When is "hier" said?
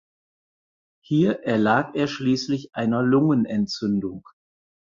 1.03-1.43